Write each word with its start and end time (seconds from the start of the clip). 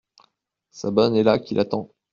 Sa 0.71 0.89
bonne 0.89 1.15
est 1.15 1.21
là 1.21 1.37
qui 1.37 1.53
l’attend. 1.53 1.91